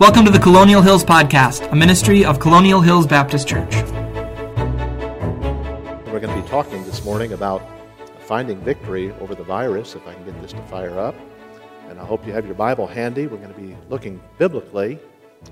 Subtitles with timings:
[0.00, 3.74] Welcome to the Colonial Hills Podcast, a ministry of Colonial Hills Baptist Church.
[6.06, 7.60] We're going to be talking this morning about
[8.20, 11.14] finding victory over the virus, if I can get this to fire up.
[11.90, 13.26] And I hope you have your Bible handy.
[13.26, 14.98] We're going to be looking biblically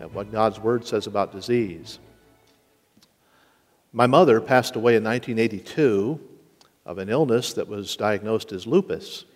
[0.01, 1.99] at what God's Word says about disease.
[3.93, 6.19] My mother passed away in 1982
[6.87, 9.27] of an illness that was diagnosed as lupus.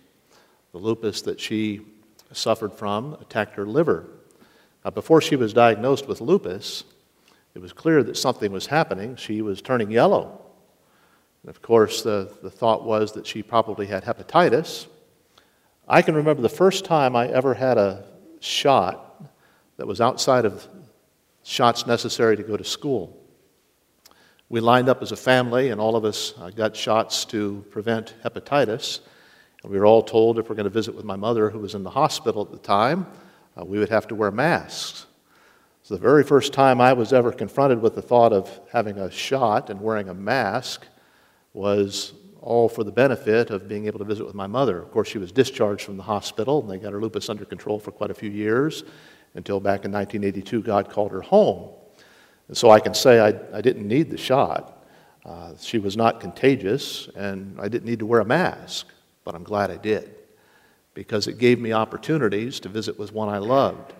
[0.71, 1.81] The lupus that she
[2.31, 4.07] suffered from attacked her liver.
[4.91, 6.83] Before she was diagnosed with lupus,
[7.55, 9.15] it was clear that something was happening.
[9.15, 10.41] She was turning yellow.
[11.43, 14.87] And of course, the, the thought was that she probably had hepatitis.
[15.87, 18.05] I can remember the first time I ever had a
[18.39, 19.23] shot
[19.77, 20.67] that was outside of
[21.43, 23.19] shots necessary to go to school.
[24.49, 28.13] We lined up as a family, and all of us uh, got shots to prevent
[28.23, 28.99] hepatitis.
[29.63, 31.75] And we were all told if we're going to visit with my mother, who was
[31.75, 33.07] in the hospital at the time,
[33.59, 35.05] uh, we would have to wear masks.
[35.83, 39.11] So, the very first time I was ever confronted with the thought of having a
[39.11, 40.87] shot and wearing a mask
[41.53, 44.81] was all for the benefit of being able to visit with my mother.
[44.81, 47.79] Of course, she was discharged from the hospital, and they got her lupus under control
[47.79, 48.83] for quite a few years
[49.35, 51.69] until back in 1982, God called her home.
[52.47, 54.85] And so I can say I, I didn't need the shot.
[55.25, 58.87] Uh, she was not contagious, and I didn't need to wear a mask,
[59.23, 60.15] but I'm glad I did
[60.93, 63.93] because it gave me opportunities to visit with one I loved.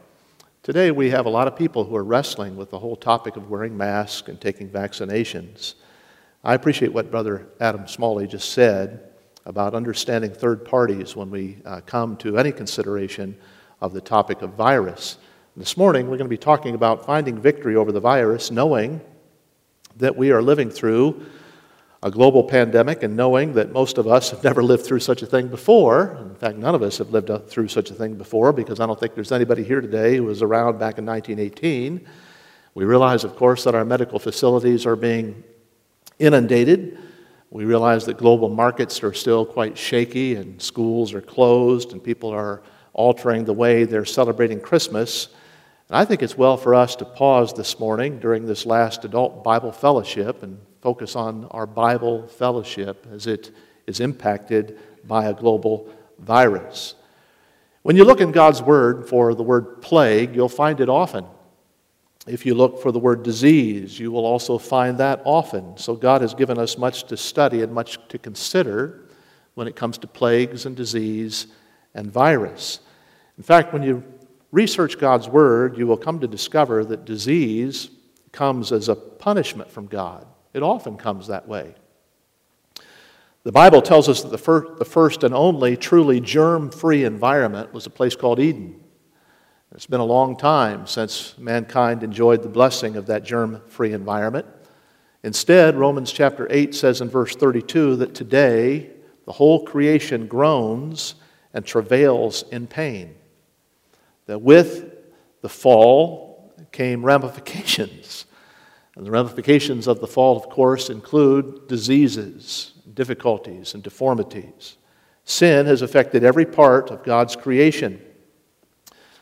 [0.62, 3.50] Today, we have a lot of people who are wrestling with the whole topic of
[3.50, 5.74] wearing masks and taking vaccinations.
[6.44, 9.10] I appreciate what Brother Adam Smalley just said
[9.46, 13.38] about understanding third parties when we uh, come to any consideration
[13.82, 15.18] of the topic of virus.
[15.58, 19.02] This morning, we're going to be talking about finding victory over the virus, knowing
[19.98, 21.26] that we are living through
[22.04, 25.26] a global pandemic and knowing that most of us have never lived through such a
[25.26, 26.18] thing before.
[26.20, 29.00] In fact, none of us have lived through such a thing before because I don't
[29.00, 32.06] think there's anybody here today who was around back in 1918.
[32.76, 35.46] We realize, of course, that our medical facilities are being
[36.20, 37.00] inundated.
[37.52, 42.32] We realize that global markets are still quite shaky and schools are closed and people
[42.32, 45.30] are altering the way they're celebrating Christmas.
[45.88, 49.42] And I think it's well for us to pause this morning during this last adult
[49.46, 53.52] Bible fellowship and focus on our Bible fellowship as it
[53.88, 55.90] is impacted by a global
[56.20, 56.96] virus.
[57.84, 61.26] When you look in God's Word for the word plague, you'll find it often.
[62.28, 65.78] If you look for the word disease, you will also find that often.
[65.78, 69.06] So God has given us much to study and much to consider
[69.54, 71.48] when it comes to plagues and disease
[71.94, 72.82] and virus.
[73.38, 74.04] In fact, when you
[74.52, 77.90] research God's Word, you will come to discover that disease
[78.34, 80.28] comes as a punishment from God.
[80.54, 81.76] It often comes that way.
[83.44, 87.74] The Bible tells us that the, fir- the first and only truly germ free environment
[87.74, 88.80] was a place called Eden.
[89.74, 94.46] It's been a long time since mankind enjoyed the blessing of that germ free environment.
[95.24, 98.92] Instead, Romans chapter 8 says in verse 32 that today
[99.26, 101.16] the whole creation groans
[101.54, 103.16] and travails in pain.
[104.28, 104.92] That with
[105.42, 108.26] the fall came ramifications.
[108.96, 114.78] And the ramifications of the fall, of course, include diseases, difficulties, and deformities.
[115.26, 118.02] Sin has affected every part of God's creation.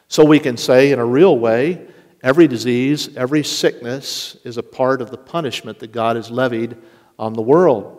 [0.08, 1.88] So we can say, in a real way,
[2.22, 6.76] every disease, every sickness is a part of the punishment that God has levied
[7.18, 7.98] on the world.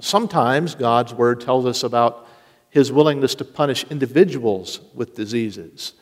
[0.00, 2.26] Sometimes God's word tells us about
[2.70, 5.94] his willingness to punish individuals with diseases.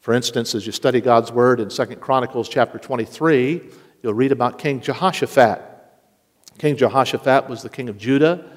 [0.00, 3.62] For instance, as you study God's word in 2 Chronicles chapter 23,
[4.02, 5.60] you'll read about King Jehoshaphat.
[6.58, 8.50] King Jehoshaphat was the king of Judah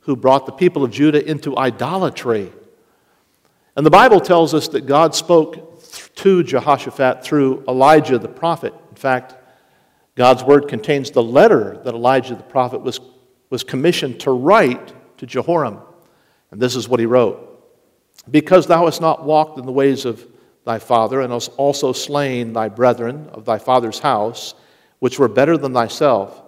[0.00, 2.52] who brought the people of Judah into idolatry.
[3.76, 5.82] And the Bible tells us that God spoke
[6.16, 8.72] to Jehoshaphat through Elijah the prophet.
[8.90, 9.34] In fact,
[10.14, 13.00] God's word contains the letter that Elijah the prophet was,
[13.50, 15.80] was commissioned to write to Jehoram.
[16.50, 17.42] And this is what he wrote
[18.30, 20.26] Because thou hast not walked in the ways of
[20.64, 24.54] thy father, and hast also slain thy brethren of thy father's house,
[24.98, 26.42] which were better than thyself.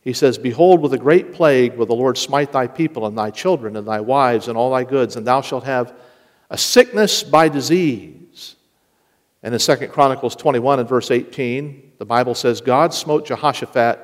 [0.00, 3.30] He says, Behold, with a great plague will the Lord smite thy people and thy
[3.30, 5.92] children and thy wives and all thy goods, and thou shalt have
[6.50, 8.56] a sickness by disease.
[9.42, 13.98] And in 2 Chronicles 21 and verse 18, the Bible says, God smote Jehoshaphat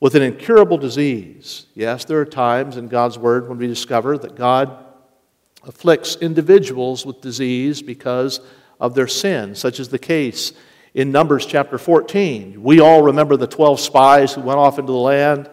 [0.00, 1.66] with an incurable disease.
[1.74, 4.84] Yes, there are times in God's word when we discover that God
[5.62, 8.40] afflicts individuals with disease because
[8.80, 10.52] of their sin, such as the case
[10.94, 12.62] in Numbers chapter 14.
[12.62, 15.48] We all remember the 12 spies who went off into the land.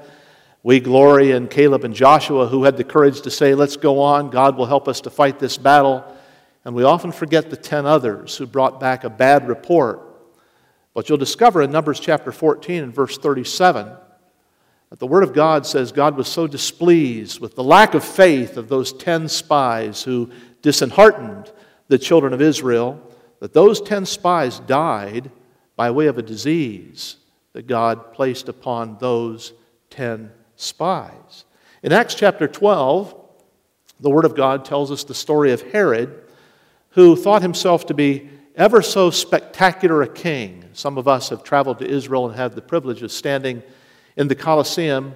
[0.64, 4.30] We glory in Caleb and Joshua who had the courage to say, Let's go on.
[4.30, 6.04] God will help us to fight this battle.
[6.66, 10.02] And we often forget the 10 others who brought back a bad report.
[10.94, 13.92] But you'll discover in Numbers chapter 14 and verse 37
[14.90, 18.58] that the Word of God says God was so displeased with the lack of faith
[18.58, 20.32] of those ten spies who
[20.62, 21.52] disheartened
[21.88, 23.02] the children of Israel
[23.40, 25.32] that those ten spies died
[25.76, 27.18] by way of a disease
[27.54, 29.54] that God placed upon those
[29.90, 31.46] ten spies.
[31.84, 33.16] In Acts chapter 12,
[34.00, 36.24] the Word of God tells us the story of Herod,
[36.92, 40.66] who thought himself to be ever so spectacular a king.
[40.74, 43.62] Some of us have traveled to Israel and had the privilege of standing
[44.18, 45.14] in the Colosseum,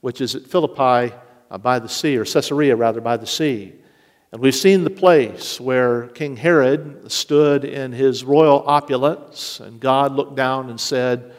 [0.00, 1.14] which is at Philippi
[1.50, 3.72] uh, by the sea, or Caesarea rather, by the sea.
[4.34, 10.10] And we've seen the place where King Herod stood in his royal opulence, and God
[10.10, 11.32] looked down and said,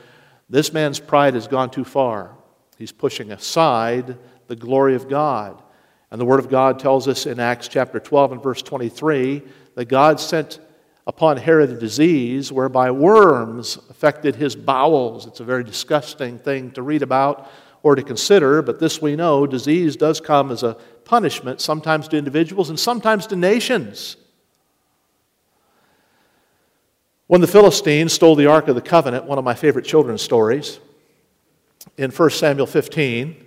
[0.49, 2.37] This man's pride has gone too far.
[2.77, 5.61] He's pushing aside the glory of God.
[6.09, 9.41] And the Word of God tells us in Acts chapter 12 and verse 23
[9.75, 10.61] that God sent
[11.05, 15.27] upon Herod a disease whereby worms affected his bowels.
[15.27, 17.51] It's a very disgusting thing to read about
[17.83, 22.17] or to consider, but this we know disease does come as a punishment, sometimes to
[22.17, 24.17] individuals and sometimes to nations.
[27.27, 30.79] When the Philistines stole the Ark of the Covenant, one of my favorite children's stories,
[31.97, 33.45] in 1 Samuel 15,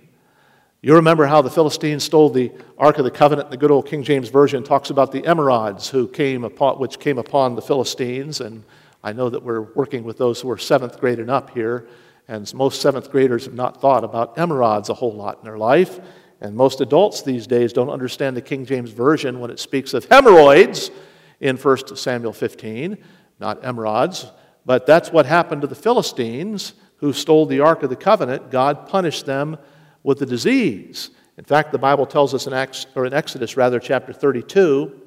[0.81, 3.51] you remember how the Philistines stole the Ark of the Covenant.
[3.51, 7.17] The good old King James Version talks about the emerods who came upon, which came
[7.17, 8.39] upon the Philistines.
[8.39, 8.63] And
[9.03, 11.87] I know that we're working with those who are seventh grade and up here.
[12.29, 15.99] And most seventh graders have not thought about emerods a whole lot in their life.
[16.41, 20.05] And most adults these days don't understand the King James Version when it speaks of
[20.05, 20.91] hemorrhoids
[21.39, 22.97] in 1 Samuel 15,
[23.39, 24.31] not emerods.
[24.65, 28.51] But that's what happened to the Philistines who stole the Ark of the Covenant.
[28.51, 29.57] God punished them
[30.03, 31.11] with the disease.
[31.37, 32.53] In fact, the Bible tells us in,
[32.95, 35.01] or in Exodus, rather, chapter 32,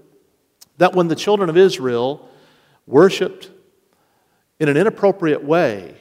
[0.79, 2.29] that when the children of Israel
[2.87, 3.51] worshiped
[4.59, 5.97] in an inappropriate way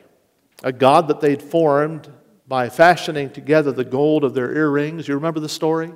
[0.64, 2.10] a God that they'd formed
[2.52, 5.90] by fashioning together the gold of their earrings, you remember the story?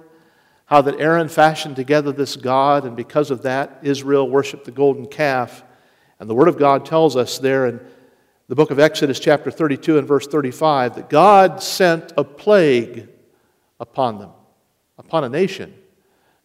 [0.68, 5.06] How that Aaron fashioned together this God, and because of that, Israel worshiped the golden
[5.06, 5.66] calf.
[6.18, 7.82] And the Word of God tells us there in
[8.48, 13.10] the book of Exodus, chapter 32 and verse 35, that God sent a plague
[13.82, 14.32] upon them,
[14.98, 15.74] upon a nation.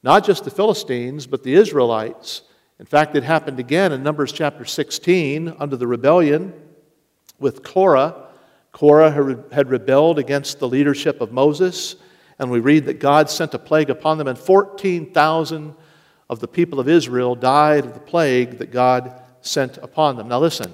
[0.03, 2.43] Not just the Philistines, but the Israelites.
[2.81, 6.53] In fact, it happened again in Numbers chapter 16 under the rebellion
[7.39, 8.27] with Korah.
[8.73, 9.11] Korah
[9.53, 11.97] had rebelled against the leadership of Moses,
[12.39, 15.75] and we read that God sent a plague upon them, and 14,000
[16.29, 20.29] of the people of Israel died of the plague that God sent upon them.
[20.29, 20.73] Now, listen,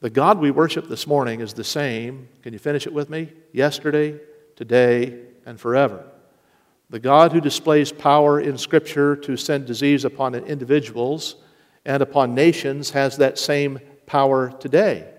[0.00, 2.28] the God we worship this morning is the same.
[2.42, 3.32] Can you finish it with me?
[3.52, 4.18] Yesterday,
[4.56, 6.04] today, and forever.
[6.90, 11.36] The God who displays power in Scripture to send disease upon individuals
[11.84, 15.13] and upon nations has that same power today.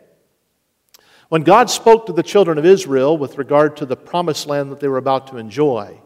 [1.30, 4.80] When God spoke to the children of Israel with regard to the promised land that
[4.80, 6.00] they were about to enjoy,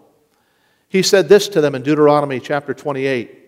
[0.88, 3.40] He said this to them in Deuteronomy chapter 28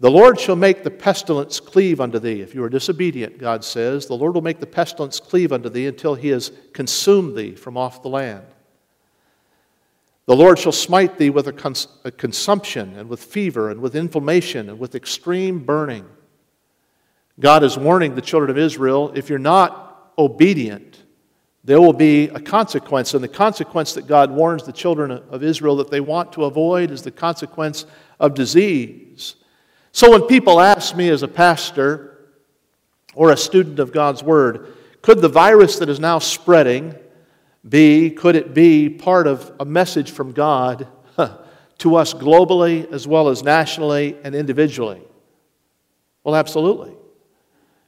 [0.00, 2.40] the Lord shall make the pestilence cleave unto thee.
[2.40, 5.86] If you are disobedient, God says, the Lord will make the pestilence cleave unto thee
[5.86, 8.46] until he has consumed thee from off the land.
[10.24, 13.94] The Lord shall smite thee with a, cons- a consumption and with fever and with
[13.94, 16.06] inflammation and with extreme burning.
[17.38, 19.89] God is warning the children of Israel if you're not
[20.20, 21.02] obedient,
[21.64, 23.14] there will be a consequence.
[23.14, 26.90] And the consequence that God warns the children of Israel that they want to avoid
[26.90, 27.86] is the consequence
[28.18, 29.36] of disease.
[29.92, 32.28] So when people ask me as a pastor
[33.14, 36.94] or a student of God's Word, could the virus that is now spreading
[37.68, 40.86] be, could it be part of a message from God
[41.78, 45.02] to us globally as well as nationally and individually?
[46.24, 46.94] Well, absolutely.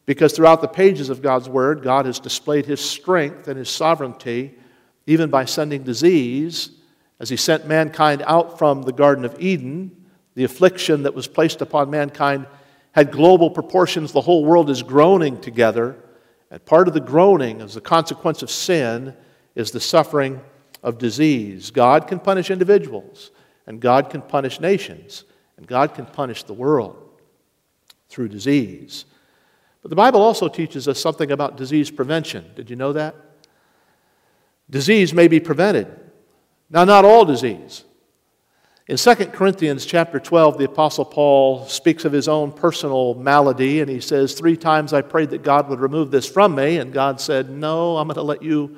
[0.04, 4.54] Because throughout the pages of God's Word, God has displayed His strength and His sovereignty,
[5.06, 6.70] even by sending disease,
[7.20, 9.96] as He sent mankind out from the Garden of Eden
[10.34, 12.46] the affliction that was placed upon mankind
[12.92, 14.12] had global proportions.
[14.12, 15.96] The whole world is groaning together.
[16.50, 19.14] And part of the groaning, as a consequence of sin,
[19.54, 20.40] is the suffering
[20.82, 21.70] of disease.
[21.70, 23.30] God can punish individuals,
[23.66, 25.24] and God can punish nations,
[25.56, 26.96] and God can punish the world
[28.08, 29.04] through disease.
[29.82, 32.50] But the Bible also teaches us something about disease prevention.
[32.54, 33.16] Did you know that?
[34.70, 35.88] Disease may be prevented.
[36.70, 37.84] Now, not all disease.
[38.88, 43.90] In 2 Corinthians chapter 12, the Apostle Paul speaks of his own personal malady, and
[43.90, 47.20] he says, Three times I prayed that God would remove this from me, and God
[47.20, 48.76] said, No, I'm going to let you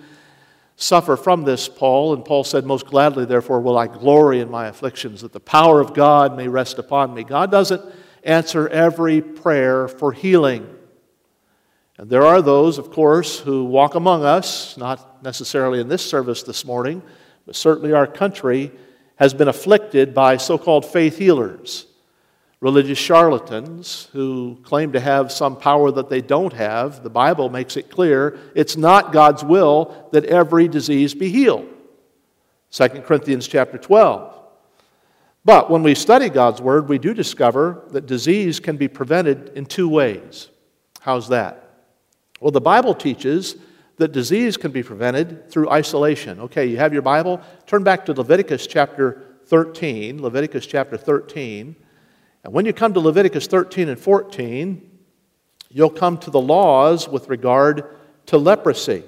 [0.77, 2.15] suffer from this, Paul.
[2.15, 5.81] And Paul said, Most gladly, therefore, will I glory in my afflictions, that the power
[5.81, 7.25] of God may rest upon me.
[7.25, 7.83] God doesn't
[8.25, 10.69] answer every prayer for healing.
[11.97, 16.43] And there are those, of course, who walk among us, not necessarily in this service
[16.43, 17.03] this morning,
[17.47, 18.73] but certainly our country
[19.17, 21.87] has been afflicted by so called faith healers,
[22.61, 27.05] religious charlatans who claim to have some power that they don't have.
[27.05, 31.69] The Bible makes it clear it's not God's will that every disease be healed.
[32.73, 34.33] 2 Corinthians chapter 12.
[35.45, 39.67] But when we study God's Word, we do discover that disease can be prevented in
[39.67, 40.49] two ways.
[41.01, 41.64] How's that?
[42.45, 43.57] Well, the Bible teaches
[43.97, 46.41] that disease can be prevented through isolation.
[46.41, 47.41] Okay, you have your Bible?
[47.67, 50.21] Turn back to Leviticus chapter 13.
[50.21, 51.75] Leviticus chapter 13.
[52.45, 54.91] And when you come to Leviticus 13 and 14,
[55.71, 57.97] you'll come to the laws with regard
[58.27, 59.05] to leprosy.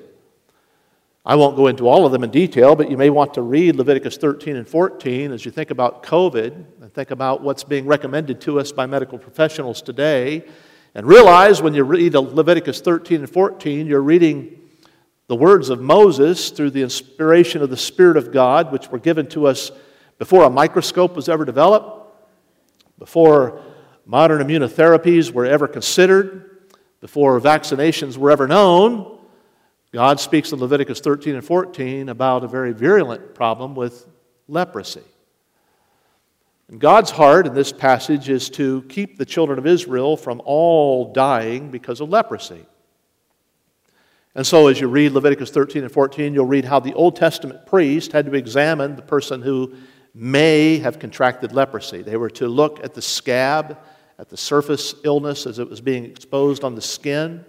[1.26, 3.76] I won't go into all of them in detail, but you may want to read
[3.76, 8.40] Leviticus 13 and 14 as you think about COVID and think about what's being recommended
[8.40, 10.42] to us by medical professionals today
[10.96, 14.58] and realize when you read Leviticus 13 and 14, you're reading
[15.26, 19.26] the words of Moses through the inspiration of the Spirit of God, which were given
[19.28, 19.70] to us
[20.16, 22.16] before a microscope was ever developed,
[22.98, 23.62] before
[24.06, 26.70] modern immunotherapies were ever considered,
[27.02, 29.18] before vaccinations were ever known.
[29.92, 34.06] God speaks in Leviticus 13 and 14 about a very virulent problem with
[34.48, 35.02] leprosy.
[36.68, 41.12] And God's heart in this passage is to keep the children of Israel from all
[41.12, 42.66] dying because of leprosy.
[44.34, 47.64] And so, as you read Leviticus 13 and 14, you'll read how the Old Testament
[47.66, 49.74] priest had to examine the person who
[50.12, 52.02] may have contracted leprosy.
[52.02, 53.78] They were to look at the scab,
[54.18, 57.44] at the surface illness as it was being exposed on the skin.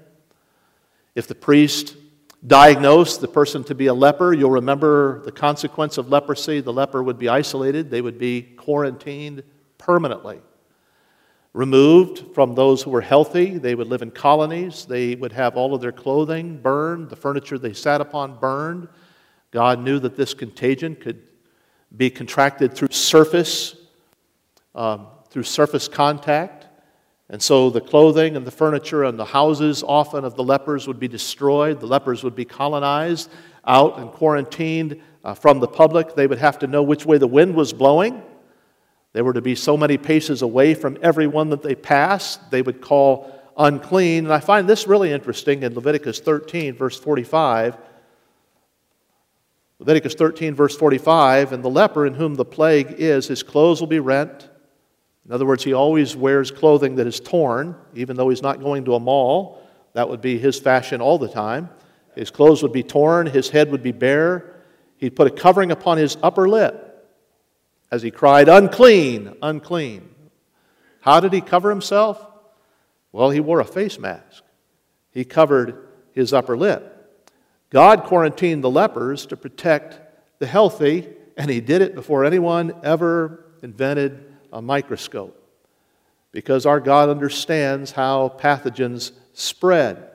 [1.15, 1.97] If the priest
[2.45, 6.61] diagnosed the person to be a leper, you'll remember the consequence of leprosy.
[6.61, 9.43] The leper would be isolated, they would be quarantined
[9.77, 10.41] permanently.
[11.53, 14.85] Removed from those who were healthy, they would live in colonies.
[14.85, 18.87] They would have all of their clothing burned, the furniture they sat upon burned.
[19.49, 21.23] God knew that this contagion could
[21.95, 23.75] be contracted through surface,
[24.75, 26.66] um, through surface contact.
[27.29, 30.99] And so the clothing and the furniture and the houses often of the lepers would
[30.99, 31.79] be destroyed.
[31.79, 33.29] The lepers would be colonized
[33.65, 36.15] out and quarantined uh, from the public.
[36.15, 38.21] They would have to know which way the wind was blowing.
[39.11, 42.81] They were to be so many paces away from everyone that they passed, they would
[42.81, 44.25] call unclean.
[44.25, 47.75] And I find this really interesting in Leviticus 13, verse 45.
[49.79, 53.87] Leviticus 13, verse 45, and the leper in whom the plague is, his clothes will
[53.87, 54.49] be rent
[55.27, 58.85] in other words, he always wears clothing that is torn, even though he's not going
[58.85, 59.61] to a mall.
[59.93, 61.69] That would be his fashion all the time.
[62.15, 64.55] His clothes would be torn, his head would be bare.
[64.95, 66.83] He'd put a covering upon his upper lip
[67.91, 70.09] as he cried, Unclean, unclean.
[71.01, 72.25] How did he cover himself?
[73.11, 74.43] Well, he wore a face mask.
[75.11, 76.93] He covered his upper lip.
[77.69, 79.99] God quarantined the lepers to protect
[80.39, 85.43] the healthy, and he did it before anyone ever invented a microscope
[86.31, 90.09] because our God understands how pathogens spread.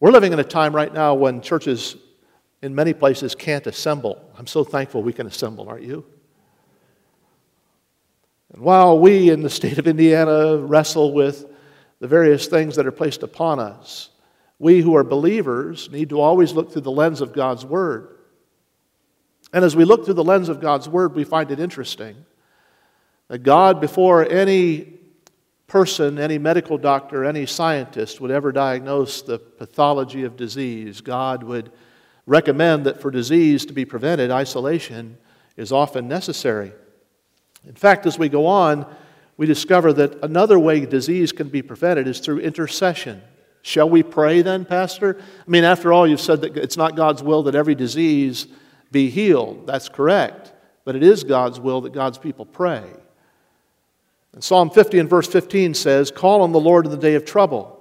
[0.00, 1.96] We're living in a time right now when churches
[2.62, 4.30] in many places can't assemble.
[4.38, 6.04] I'm so thankful we can assemble, aren't you?
[8.52, 11.46] And while we in the state of Indiana wrestle with
[12.00, 14.10] the various things that are placed upon us,
[14.58, 18.16] we who are believers need to always look through the lens of God's Word.
[19.52, 22.24] And as we look through the lens of God's Word, we find it interesting
[23.28, 24.92] that God, before any
[25.66, 31.72] person, any medical doctor, any scientist would ever diagnose the pathology of disease, God would
[32.26, 35.18] recommend that for disease to be prevented, isolation
[35.56, 36.72] is often necessary.
[37.66, 38.86] In fact, as we go on,
[39.36, 43.22] we discover that another way disease can be prevented is through intercession.
[43.62, 45.18] Shall we pray then, Pastor?
[45.18, 48.46] I mean, after all, you've said that it's not God's will that every disease
[48.92, 49.66] be healed.
[49.66, 50.52] That's correct.
[50.84, 52.84] But it is God's will that God's people pray.
[54.36, 57.24] And Psalm 50 and verse 15 says, Call on the Lord in the day of
[57.24, 57.72] trouble.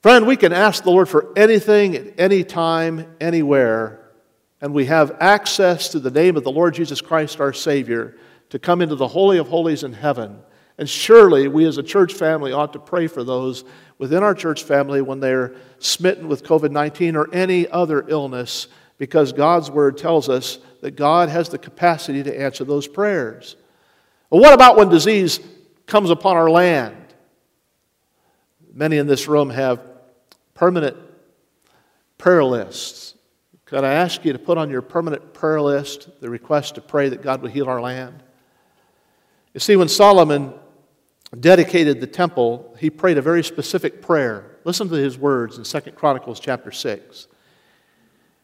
[0.00, 4.12] Friend, we can ask the Lord for anything at any time, anywhere,
[4.60, 8.16] and we have access to the name of the Lord Jesus Christ, our Savior,
[8.50, 10.38] to come into the Holy of Holies in heaven.
[10.78, 13.64] And surely we as a church family ought to pray for those
[13.98, 18.68] within our church family when they're smitten with COVID 19 or any other illness,
[18.98, 23.56] because God's Word tells us that God has the capacity to answer those prayers.
[24.30, 25.40] Well, what about when disease
[25.86, 26.96] comes upon our land.
[28.72, 29.80] Many in this room have
[30.54, 30.96] permanent
[32.18, 33.14] prayer lists.
[33.64, 37.08] Could I ask you to put on your permanent prayer list the request to pray
[37.08, 38.22] that God would heal our land?
[39.54, 40.52] You see, when Solomon
[41.40, 44.58] dedicated the temple, he prayed a very specific prayer.
[44.64, 47.28] Listen to his words in 2 Chronicles chapter 6.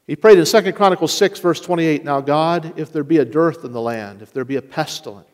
[0.06, 3.64] He prayed in 2 Chronicles 6, verse 28 Now, God, if there be a dearth
[3.64, 5.28] in the land, if there be a pestilence,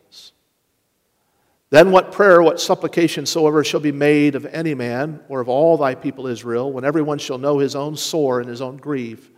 [1.71, 5.77] then what prayer, what supplication soever shall be made of any man or of all
[5.77, 9.29] thy people Israel, when everyone shall know his own sore and his own grief,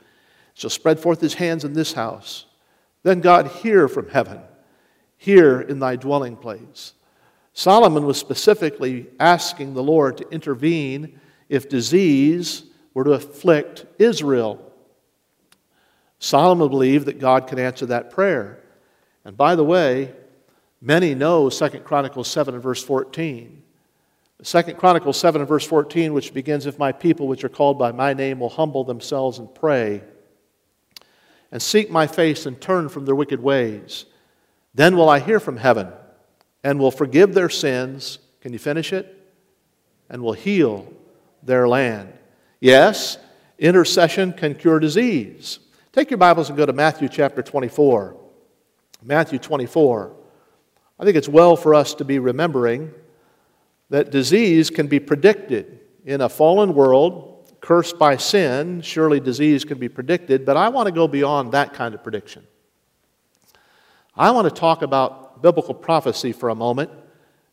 [0.53, 2.45] shall spread forth his hands in this house,
[3.03, 4.39] then God hear from heaven,
[5.17, 6.93] hear in thy dwelling place.
[7.53, 11.19] Solomon was specifically asking the Lord to intervene
[11.49, 14.71] if disease were to afflict Israel.
[16.19, 18.63] Solomon believed that God could answer that prayer.
[19.25, 20.13] And by the way,
[20.81, 23.61] many know 2 Chronicles 7 and verse 14.
[24.43, 27.91] 2 Chronicles 7 and verse 14, which begins, If my people which are called by
[27.91, 30.01] my name will humble themselves and pray,
[31.51, 34.05] and seek my face and turn from their wicked ways,
[34.73, 35.89] then will I hear from heaven
[36.63, 38.19] and will forgive their sins.
[38.39, 39.17] Can you finish it?
[40.09, 40.91] And will heal
[41.43, 42.13] their land.
[42.59, 43.17] Yes,
[43.59, 45.59] intercession can cure disease.
[45.91, 48.15] Take your Bibles and go to Matthew chapter 24.
[49.03, 50.15] Matthew 24.
[51.01, 52.93] I think it's well for us to be remembering
[53.89, 55.79] that disease can be predicted.
[56.05, 60.85] In a fallen world, cursed by sin, surely disease can be predicted, but I want
[60.85, 62.45] to go beyond that kind of prediction.
[64.15, 66.91] I want to talk about biblical prophecy for a moment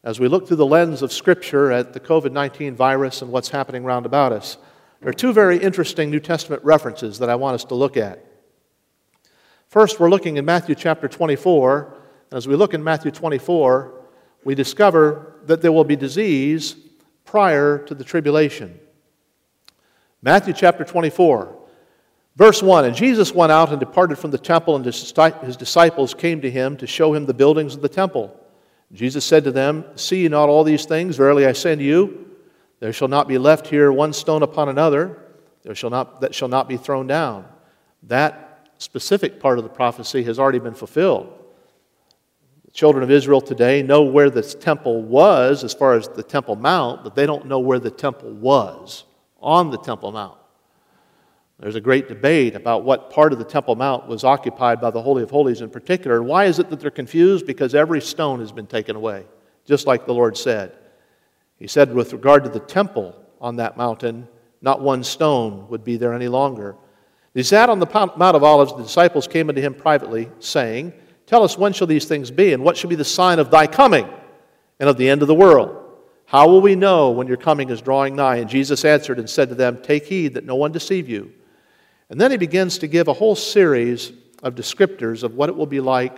[0.05, 3.49] as we look through the lens of Scripture at the COVID 19 virus and what's
[3.49, 4.59] happening round about us.
[5.01, 8.23] There are two very interesting New Testament references that I want us to look at.
[9.69, 11.98] First, we're looking in Matthew chapter 24.
[12.31, 13.95] As we look in Matthew 24,
[14.45, 16.77] we discover that there will be disease
[17.25, 18.79] prior to the tribulation.
[20.21, 21.57] Matthew chapter 24,
[22.37, 26.41] verse 1 And Jesus went out and departed from the temple, and his disciples came
[26.43, 28.39] to him to show him the buildings of the temple.
[28.93, 31.17] Jesus said to them, See ye not all these things?
[31.17, 32.27] Verily I say unto you,
[32.81, 35.19] there shall not be left here one stone upon another,
[35.63, 37.47] there shall not, that shall not be thrown down.
[38.05, 41.38] That specific part of the prophecy has already been fulfilled.
[42.69, 46.55] The children of Israel today know where this temple was as far as the Temple
[46.55, 49.05] Mount, but they don't know where the temple was
[49.41, 50.37] on the Temple Mount.
[51.59, 55.01] There's a great debate about what part of the Temple Mount was occupied by the
[55.01, 56.19] Holy of Holies in particular.
[56.19, 57.47] And why is it that they're confused?
[57.47, 59.25] Because every stone has been taken away,
[59.65, 60.77] just like the Lord said.
[61.59, 64.29] He said, with regard to the temple on that mountain,
[64.61, 66.77] not one stone would be there any longer.
[67.33, 68.77] He sat on the Mount of Olives.
[68.77, 70.93] The disciples came unto him privately, saying,
[71.29, 73.67] Tell us, when shall these things be, and what shall be the sign of thy
[73.67, 74.09] coming
[74.81, 75.77] and of the end of the world?
[76.25, 78.37] How will we know when your coming is drawing nigh?
[78.37, 81.31] And Jesus answered and said to them, Take heed that no one deceive you.
[82.09, 84.11] And then he begins to give a whole series
[84.43, 86.17] of descriptors of what it will be like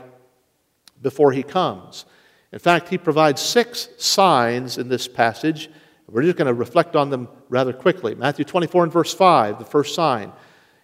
[1.03, 2.05] before he comes.
[2.53, 5.70] In fact, he provides six signs in this passage.
[6.07, 8.14] We're just going to reflect on them rather quickly.
[8.14, 10.31] Matthew 24 and verse 5, the first sign.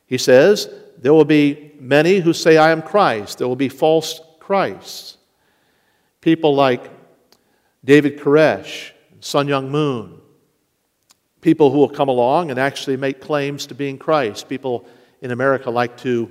[0.06, 3.38] He says, There will be many who say, I am Christ.
[3.38, 5.18] There will be false Christs.
[6.20, 6.90] People like
[7.84, 10.20] David Koresh, Sun Myung Moon.
[11.40, 14.48] People who will come along and actually make claims to being Christ.
[14.48, 14.86] People
[15.20, 16.30] in America like to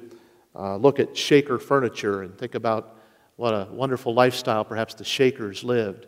[0.56, 2.98] uh, look at Shaker furniture and think about
[3.36, 6.08] what a wonderful lifestyle perhaps the Shakers lived.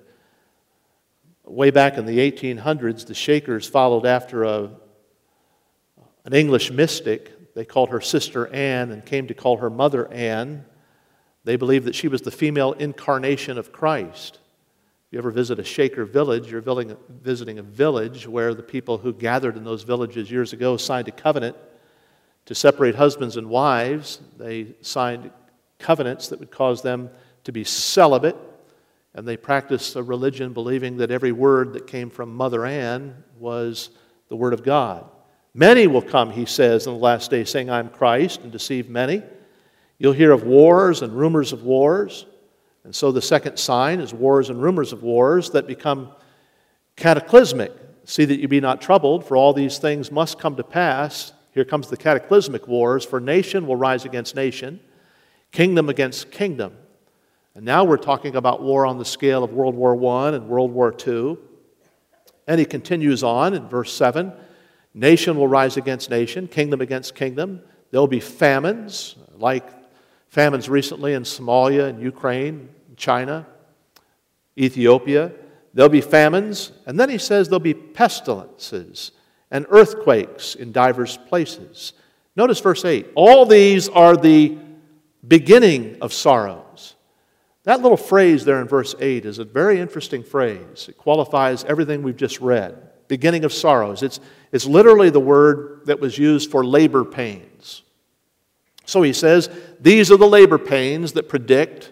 [1.43, 4.69] Way back in the 1800s, the Shakers followed after a,
[6.25, 10.63] an English mystic they called her Sister Anne and came to call her Mother Anne.
[11.43, 14.35] They believed that she was the female incarnation of Christ.
[14.35, 19.11] If you ever visit a Shaker village, you're visiting a village where the people who
[19.11, 21.57] gathered in those villages years ago signed a covenant
[22.45, 24.19] to separate husbands and wives.
[24.37, 25.31] They signed
[25.79, 27.09] covenants that would cause them
[27.45, 28.37] to be celibate,
[29.15, 33.89] and they practiced a religion believing that every word that came from Mother Anne was
[34.29, 35.09] the Word of God.
[35.59, 39.23] Many will come, he says, in the last day, saying, I'm Christ, and deceive many.
[39.97, 42.27] You'll hear of wars and rumors of wars.
[42.83, 46.11] And so the second sign is wars and rumors of wars that become
[46.95, 47.71] cataclysmic.
[48.05, 51.33] See that you be not troubled, for all these things must come to pass.
[51.55, 54.79] Here comes the cataclysmic wars, for nation will rise against nation,
[55.51, 56.77] kingdom against kingdom.
[57.55, 60.71] And now we're talking about war on the scale of World War I and World
[60.71, 61.37] War II.
[62.45, 64.33] And he continues on in verse 7
[64.97, 67.62] Nation will rise against nation, kingdom against kingdom.
[67.91, 69.69] There'll be famines, like
[70.27, 73.45] famines recently in Somalia and Ukraine, China,
[74.57, 75.33] Ethiopia.
[75.75, 76.71] There'll be famines.
[76.88, 79.12] And then he says there'll be pestilences
[79.51, 81.93] and earthquakes in divers places.
[82.36, 83.10] Notice verse 8.
[83.13, 84.57] All these are the
[85.27, 86.95] beginning of sorrows.
[87.65, 90.88] That little phrase there in verse 8 is a very interesting phrase.
[90.89, 92.87] It qualifies everything we've just read.
[93.07, 94.03] Beginning of sorrows.
[94.03, 94.19] It's,
[94.51, 97.83] it's literally the word that was used for labor pains.
[98.85, 101.91] So he says, These are the labor pains that predict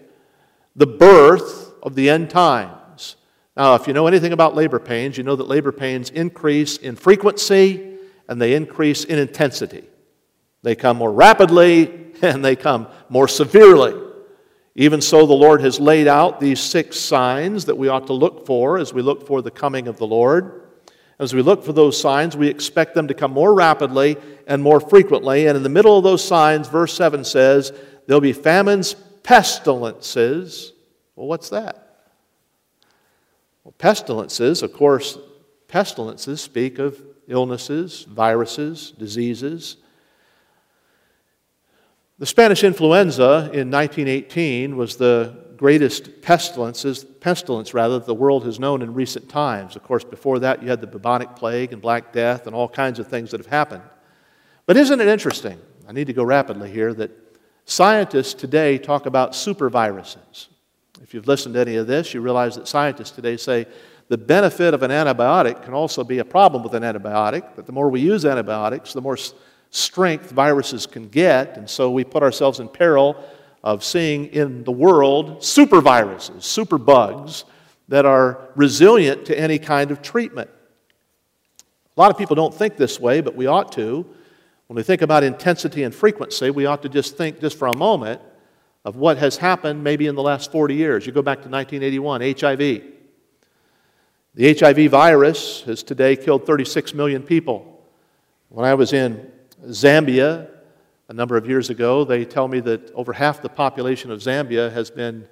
[0.74, 3.16] the birth of the end times.
[3.56, 6.96] Now, if you know anything about labor pains, you know that labor pains increase in
[6.96, 7.96] frequency
[8.28, 9.84] and they increase in intensity.
[10.62, 14.02] They come more rapidly and they come more severely.
[14.74, 18.44] Even so, the Lord has laid out these six signs that we ought to look
[18.44, 20.65] for as we look for the coming of the Lord.
[21.18, 24.80] As we look for those signs, we expect them to come more rapidly and more
[24.80, 25.46] frequently.
[25.46, 27.72] And in the middle of those signs, verse 7 says,
[28.06, 30.72] there'll be famines, pestilences.
[31.14, 31.96] Well, what's that?
[33.64, 35.18] Well, pestilences, of course,
[35.68, 39.78] pestilences speak of illnesses, viruses, diseases.
[42.18, 48.82] The Spanish influenza in 1918 was the greatest pestilences, pestilence rather, the world has known
[48.82, 49.76] in recent times.
[49.76, 52.98] Of course, before that, you had the bubonic plague and Black Death and all kinds
[52.98, 53.82] of things that have happened.
[54.66, 55.58] But isn't it interesting?
[55.88, 57.10] I need to go rapidly here that
[57.64, 60.48] scientists today talk about superviruses.
[61.02, 63.66] If you've listened to any of this, you realize that scientists today say
[64.08, 67.72] the benefit of an antibiotic can also be a problem with an antibiotic, that the
[67.72, 69.18] more we use antibiotics, the more
[69.70, 73.16] strength viruses can get, and so we put ourselves in peril
[73.66, 77.44] of seeing in the world super viruses, super bugs
[77.88, 80.48] that are resilient to any kind of treatment.
[81.96, 84.06] A lot of people don't think this way, but we ought to.
[84.68, 87.76] When we think about intensity and frequency, we ought to just think just for a
[87.76, 88.20] moment
[88.84, 91.04] of what has happened maybe in the last 40 years.
[91.04, 92.58] You go back to 1981, HIV.
[94.36, 97.84] The HIV virus has today killed 36 million people.
[98.48, 99.28] When I was in
[99.64, 100.50] Zambia
[101.08, 104.72] a number of years ago, they tell me that over half the population of Zambia
[104.72, 105.28] has been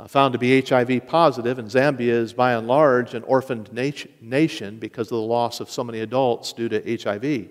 [0.00, 4.78] uh, found to be HIV positive, and Zambia is by and large an orphaned nation
[4.78, 7.48] because of the loss of so many adults due to HIV.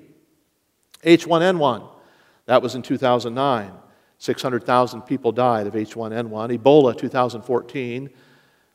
[1.04, 1.88] H1N1,
[2.46, 3.72] that was in 2009.
[4.18, 6.58] 600,000 people died of H1N1.
[6.58, 8.10] Ebola, 2014,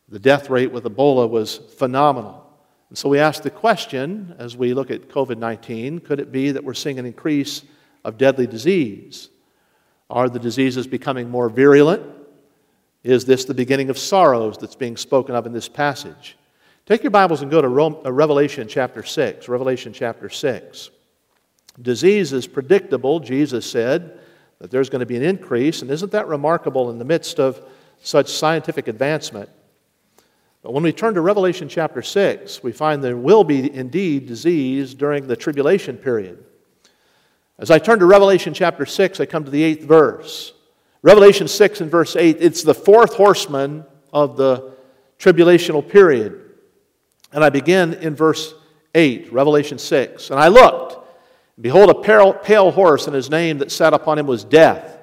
[0.08, 2.42] the death rate with Ebola was phenomenal.
[2.88, 6.50] And so we ask the question as we look at COVID 19 could it be
[6.52, 7.62] that we're seeing an increase
[8.06, 9.28] of deadly disease?
[10.08, 12.06] Are the diseases becoming more virulent?
[13.02, 16.38] Is this the beginning of sorrows that's being spoken of in this passage?
[16.86, 19.48] Take your Bibles and go to uh, Revelation chapter 6.
[19.48, 20.90] Revelation chapter 6.
[21.82, 24.20] Disease is predictable, Jesus said,
[24.60, 25.82] that there's going to be an increase.
[25.82, 27.60] And isn't that remarkable in the midst of
[28.02, 29.50] such scientific advancement?
[30.62, 34.94] But when we turn to Revelation chapter 6, we find there will be indeed disease
[34.94, 36.44] during the tribulation period.
[37.58, 40.52] As I turn to Revelation chapter 6, I come to the eighth verse.
[41.02, 44.72] Revelation 6 and verse 8, it's the fourth horseman of the
[45.18, 46.40] tribulational period.
[47.32, 48.54] And I begin in verse
[48.94, 50.30] 8, Revelation 6.
[50.30, 50.94] And I looked,
[51.56, 54.98] and behold, a pale, horse, and his name that sat upon him was Death.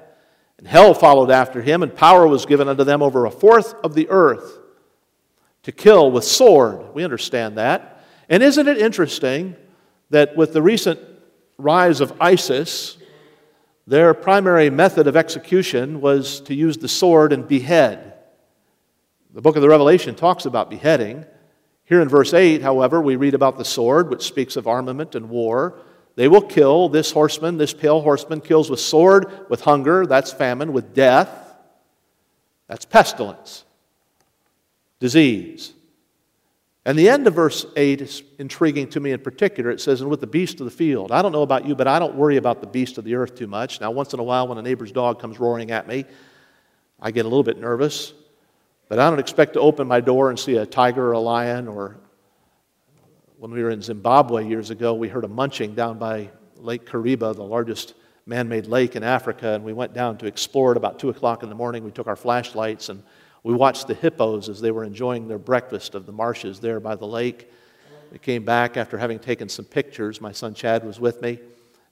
[0.58, 3.94] And hell followed after him, and power was given unto them over a fourth of
[3.94, 4.58] the earth
[5.64, 6.94] to kill with sword.
[6.94, 8.04] We understand that.
[8.28, 9.56] And isn't it interesting
[10.10, 11.00] that with the recent
[11.58, 12.98] rise of ISIS,
[13.86, 18.14] their primary method of execution was to use the sword and behead.
[19.32, 21.24] The book of the Revelation talks about beheading.
[21.84, 25.28] Here in verse 8, however, we read about the sword, which speaks of armament and
[25.28, 25.80] war.
[26.16, 30.72] They will kill this horseman, this pale horseman kills with sword, with hunger, that's famine,
[30.72, 31.28] with death,
[32.68, 33.64] that's pestilence,
[35.00, 35.74] disease.
[36.86, 39.70] And the end of verse 8 is intriguing to me in particular.
[39.70, 41.12] It says, And with the beast of the field.
[41.12, 43.34] I don't know about you, but I don't worry about the beast of the earth
[43.34, 43.80] too much.
[43.80, 46.04] Now, once in a while, when a neighbor's dog comes roaring at me,
[47.00, 48.12] I get a little bit nervous.
[48.88, 51.68] But I don't expect to open my door and see a tiger or a lion.
[51.68, 51.96] Or
[53.38, 57.34] when we were in Zimbabwe years ago, we heard a munching down by Lake Kariba,
[57.34, 57.94] the largest
[58.26, 59.54] man made lake in Africa.
[59.54, 61.82] And we went down to explore it about 2 o'clock in the morning.
[61.82, 63.02] We took our flashlights and
[63.44, 66.96] we watched the hippos as they were enjoying their breakfast of the marshes there by
[66.96, 67.50] the lake.
[68.10, 70.18] We came back after having taken some pictures.
[70.20, 71.38] My son Chad was with me.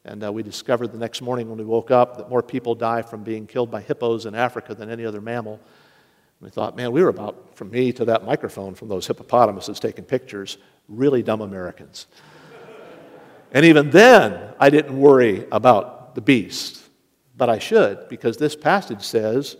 [0.07, 3.03] And uh, we discovered the next morning when we woke up that more people die
[3.03, 5.61] from being killed by hippos in Africa than any other mammal.
[6.41, 10.05] We thought, man, we were about, from me to that microphone, from those hippopotamuses taking
[10.05, 10.57] pictures,
[10.89, 12.07] really dumb Americans.
[13.53, 16.83] and even then, I didn't worry about the beast.
[17.37, 19.57] But I should, because this passage says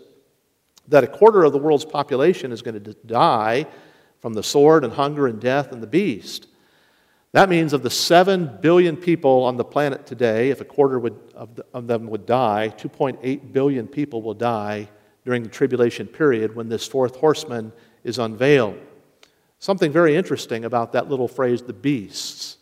[0.87, 3.65] that a quarter of the world's population is going to die
[4.19, 6.47] from the sword and hunger and death and the beast.
[7.33, 11.19] That means of the 7 billion people on the planet today, if a quarter would,
[11.33, 14.87] of, the, of them would die, 2.8 billion people will die
[15.25, 18.79] during the tribulation period when this fourth horseman is unveiled.
[19.57, 22.57] Something very interesting about that little phrase, the beasts.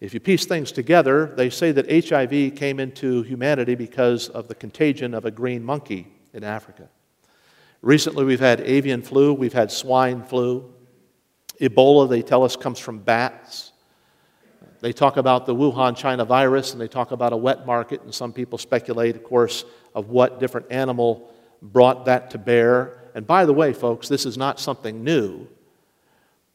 [0.00, 4.54] If you piece things together, they say that HIV came into humanity because of the
[4.54, 6.88] contagion of a green monkey in Africa.
[7.82, 10.72] Recently, we've had avian flu, we've had swine flu.
[11.60, 13.72] Ebola, they tell us, comes from bats.
[14.80, 18.14] They talk about the Wuhan China virus and they talk about a wet market, and
[18.14, 19.64] some people speculate, of course,
[19.94, 21.30] of what different animal
[21.62, 23.10] brought that to bear.
[23.14, 25.46] And by the way, folks, this is not something new.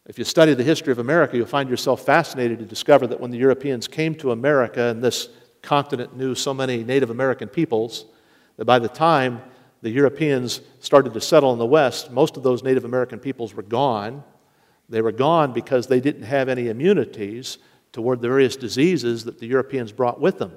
[0.07, 3.31] If you study the history of America, you'll find yourself fascinated to discover that when
[3.31, 5.29] the Europeans came to America and this
[5.61, 8.05] continent knew so many Native American peoples,
[8.57, 9.41] that by the time
[9.85, 13.61] the Europeans started to settle in the West, most of those Native American peoples were
[13.61, 14.23] gone.
[14.89, 17.59] They were gone because they didn't have any immunities
[17.91, 20.53] toward the various diseases that the Europeans brought with them.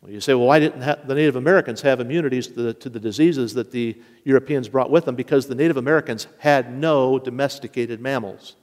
[0.00, 2.98] Well, you say, well, why didn't the Native Americans have immunities to the, to the
[2.98, 5.14] diseases that the Europeans brought with them?
[5.14, 8.56] Because the Native Americans had no domesticated mammals.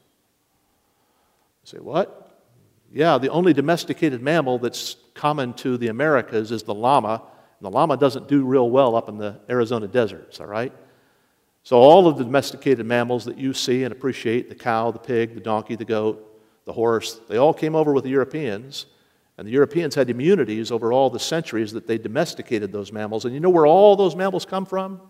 [1.64, 2.38] You say, what?
[2.92, 7.22] Yeah, the only domesticated mammal that's common to the Americas is the llama.
[7.62, 10.74] The llama doesn't do real well up in the Arizona deserts, all right?
[11.64, 15.36] So, all of the domesticated mammals that you see and appreciate the cow, the pig,
[15.36, 16.28] the donkey, the goat,
[16.66, 18.88] the horse they all came over with the Europeans.
[19.38, 23.26] And the Europeans had immunities over all the centuries that they domesticated those mammals.
[23.26, 25.02] And you know where all those mammals come from?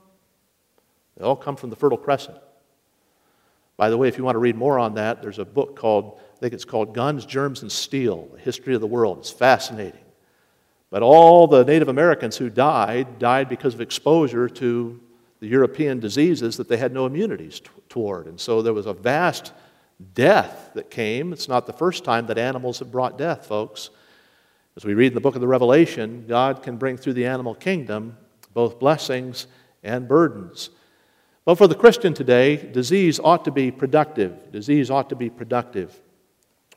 [1.18, 2.38] They all come from the Fertile Crescent.
[3.78, 6.20] By the way, if you want to read more on that, there's a book called,
[6.36, 9.18] I think it's called Guns, Germs, and Steel The History of the World.
[9.20, 10.04] It's fascinating.
[10.92, 15.00] But all the Native Americans who died, died because of exposure to
[15.40, 18.28] the European diseases that they had no immunities toward.
[18.28, 19.54] And so there was a vast
[20.14, 21.34] death that came.
[21.34, 23.90] It's not the first time that animals have brought death, folks.
[24.76, 27.56] As we read in the book of the Revelation, God can bring through the animal
[27.56, 28.18] kingdom
[28.54, 29.48] both blessings
[29.84, 30.70] and burdens.
[31.46, 34.52] But for the Christian today, disease ought to be productive.
[34.52, 36.00] Disease ought to be productive.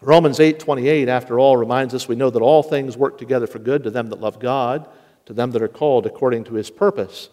[0.06, 3.82] Romans 8:28 after all reminds us we know that all things work together for good
[3.84, 4.88] to them that love God,
[5.26, 7.30] to them that are called according to his purpose.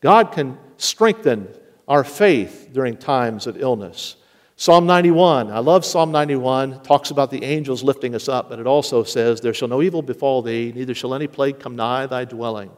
[0.00, 1.48] God can strengthen
[1.86, 4.16] our faith during times of illness.
[4.56, 6.82] Psalm 91, I love Psalm 91.
[6.82, 10.00] Talks about the angels lifting us up, but it also says, There shall no evil
[10.00, 12.70] befall thee, neither shall any plague come nigh thy dwelling.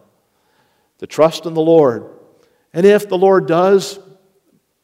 [0.98, 2.06] To trust in the Lord.
[2.72, 3.98] And if the Lord does,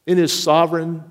[0.05, 1.03] in his sovereign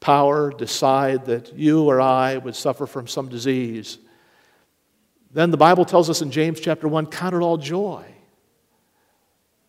[0.00, 3.98] power, decide that you or I would suffer from some disease,
[5.32, 8.04] then the Bible tells us in James chapter 1 count it all joy.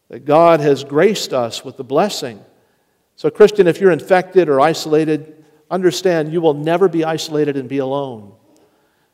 [0.09, 2.43] That God has graced us with the blessing
[3.19, 7.79] so, Christian, if you're infected or isolated, understand you will never be isolated and be
[7.79, 8.31] alone.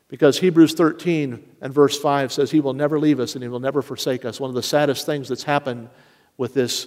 [0.06, 3.58] Because Hebrews 13 and verse 5 says, He will never leave us and He will
[3.58, 4.38] never forsake us.
[4.38, 5.88] One of the saddest things that's happened
[6.36, 6.86] with this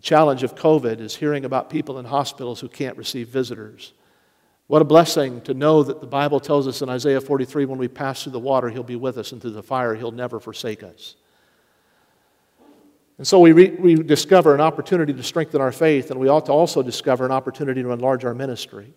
[0.00, 3.92] challenge of COVID is hearing about people in hospitals who can't receive visitors.
[4.66, 7.86] What a blessing to know that the Bible tells us in Isaiah 43 when we
[7.86, 10.82] pass through the water, He'll be with us, and through the fire, He'll never forsake
[10.82, 11.16] us.
[13.18, 16.46] And so we, re- we discover an opportunity to strengthen our faith, and we ought
[16.46, 18.92] to also discover an opportunity to enlarge our ministry.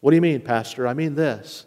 [0.00, 0.86] What do you mean, Pastor?
[0.86, 1.66] I mean this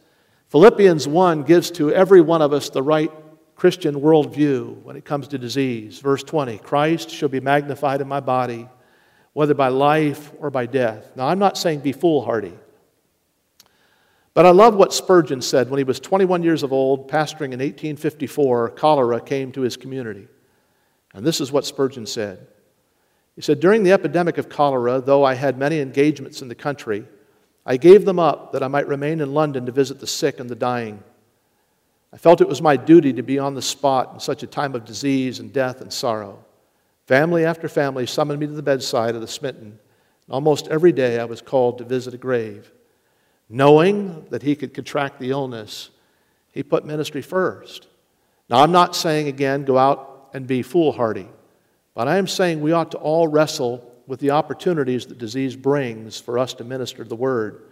[0.49, 3.11] Philippians 1 gives to every one of us the right
[3.57, 5.99] Christian worldview when it comes to disease.
[5.99, 8.69] Verse 20 Christ shall be magnified in my body,
[9.33, 11.11] whether by life or by death.
[11.15, 12.53] Now, I'm not saying be foolhardy.
[14.35, 17.59] But I love what Spurgeon said when he was 21 years of old, pastoring in
[17.59, 18.69] 1854.
[18.69, 20.27] Cholera came to his community.
[21.15, 22.45] And this is what Spurgeon said.
[23.35, 27.05] He said, During the epidemic of cholera, though I had many engagements in the country,
[27.65, 30.47] I gave them up that I might remain in London to visit the sick and
[30.47, 31.03] the dying.
[32.17, 34.73] I felt it was my duty to be on the spot in such a time
[34.73, 36.43] of disease and death and sorrow.
[37.05, 39.77] Family after family summoned me to the bedside of the smitten.
[40.27, 42.71] Almost every day I was called to visit a grave.
[43.49, 45.91] Knowing that he could contract the illness,
[46.51, 47.85] he put ministry first.
[48.49, 51.29] Now, I'm not saying again, go out and be foolhardy.
[51.93, 56.19] But I am saying we ought to all wrestle with the opportunities that disease brings
[56.19, 57.66] for us to minister the word.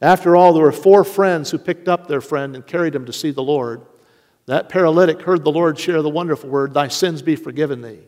[0.00, 3.12] After all, there were four friends who picked up their friend and carried him to
[3.12, 3.84] see the Lord.
[4.46, 8.00] That paralytic heard the Lord share the wonderful word, Thy sins be forgiven thee.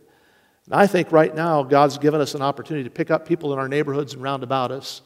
[0.66, 3.58] And I think right now God's given us an opportunity to pick up people in
[3.58, 5.02] our neighborhoods and round about us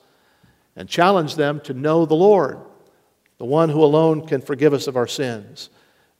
[0.77, 2.61] and challenge them to know the Lord,
[3.38, 5.70] the one who alone can forgive us of our sins.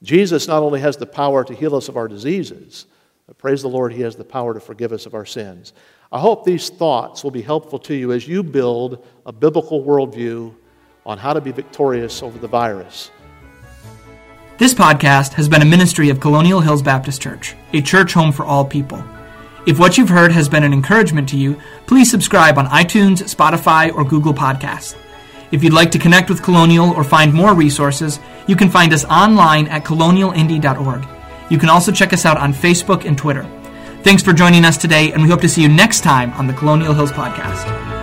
[0.01, 2.87] Jesus not only has the power to heal us of our diseases,
[3.27, 5.73] but praise the Lord, He has the power to forgive us of our sins.
[6.11, 10.53] I hope these thoughts will be helpful to you as you build a biblical worldview
[11.05, 13.11] on how to be victorious over the virus.
[14.57, 18.45] This podcast has been a ministry of Colonial Hills Baptist Church, a church home for
[18.45, 19.03] all people.
[19.65, 23.93] If what you've heard has been an encouragement to you, please subscribe on iTunes, Spotify,
[23.93, 24.95] or Google Podcasts.
[25.51, 29.05] If you'd like to connect with Colonial or find more resources, you can find us
[29.05, 31.07] online at colonialindy.org.
[31.49, 33.45] You can also check us out on Facebook and Twitter.
[34.05, 36.53] Thanks for joining us today, and we hope to see you next time on the
[36.53, 37.94] Colonial Hills Podcast.